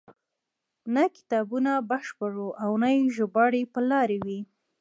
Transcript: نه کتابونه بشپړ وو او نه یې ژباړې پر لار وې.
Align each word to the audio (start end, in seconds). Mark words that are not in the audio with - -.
نه 0.93 1.03
کتابونه 1.15 1.71
بشپړ 1.89 2.31
وو 2.39 2.49
او 2.63 2.71
نه 2.81 2.89
یې 2.95 3.01
ژباړې 3.15 3.63
پر 3.73 3.83
لار 3.91 4.09
وې. 4.23 4.39